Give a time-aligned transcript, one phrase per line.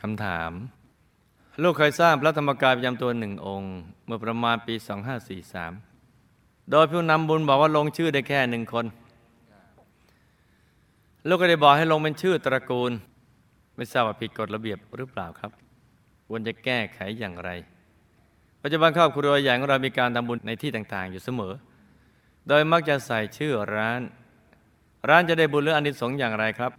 [0.00, 0.52] คำถาม
[1.62, 3.74] ลูกเคยสร้างพระธรรมกายประจำตัวหนึ่งองค์
[4.06, 4.74] เมื่อประมาณปี
[5.92, 8.86] 2543 โดยผู้นำบุญบอกว่าลงชื่อได้แค่หนึ่งคน
[11.28, 12.92] ลูกก็ได้บอกให้ลงเป็นชื่อตระกูล
[13.76, 15.50] ไม่ทราบว่าผิดกฎระเบียบหรือเปล่าครับ
[16.26, 17.50] ควรจะแก้ไขอย่างไร
[18.62, 21.52] ปัจจุบันครอบครัวใหญ่ของเรามีการทำบุญในที่ต่างๆ อยู่เสมอ
[22.48, 24.00] โดยมักจะใส่ชื่อร้าน
[25.08, 26.72] ร้านจะได้บุญหรืออานิสงส์อย่างไรครับ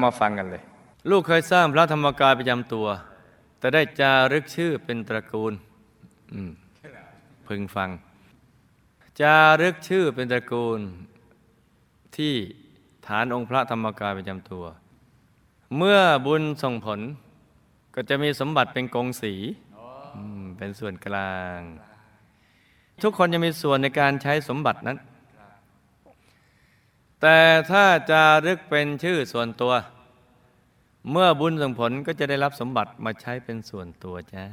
[0.00, 0.62] มาฟังกันเลย
[1.10, 2.86] ลูกเคยสร้างพระธรรมกายประจำตัว
[3.58, 5.52] แต่ได้จารึกชื่อเป็นตระกูล
[7.46, 7.90] พึงฟัง
[9.20, 10.80] จารึกชื่อเป็นตระกูล
[12.16, 12.34] ที่
[13.06, 14.64] ฐานองค์พระธรรมกายประจำตัว
[15.76, 17.00] เมื่อบุญส่งผล
[17.94, 19.34] ก็จะมีสมบัติเป็นกงสี
[20.56, 21.60] เป็นส่วนกลาง
[23.02, 24.98] ทุกคนจะมีส่วนในการใช้สมบัตินั้น
[27.22, 27.38] แต่
[27.70, 29.72] ถ้าจารึกเป็นชื่อส่วนตัว
[31.10, 34.44] เมื่อบุญส่งผลก็จะได้รับสมบัติมาใช้เป็นส่วนตัวจ้า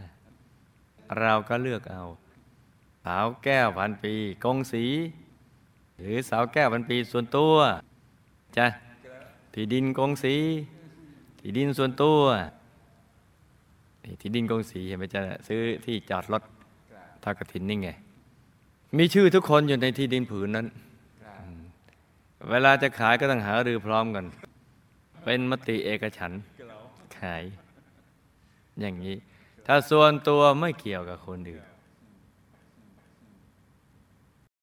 [1.19, 2.03] เราก็เลือกเอา
[3.03, 4.85] สาวแก้วพันปีกงสี
[5.97, 7.55] หรือสาวแก้วพันปีส่วนตัว
[8.57, 8.67] จ้ะ
[9.53, 10.35] ที่ดินกงสี
[11.39, 12.21] ที่ดินส่วนตัว
[14.21, 16.43] ที่ดินกงสีเห็นไหมจะซื้อที่จอดรถ
[17.23, 17.89] ทากถินนี่ไง
[18.97, 20.67] มีชื่อทุกคนอยู่ในที่ดินผืนนั้น
[22.47, 24.25] เวลาจะขายก็ต้องหารือพร้อมกัน
[25.23, 26.31] เป็นมติเอกฉัน
[27.19, 27.43] ขาย
[28.79, 29.15] อย่างนี้
[29.65, 31.63] ถ้าส่วนตัวไม่เกี่ยวกับคนอื่น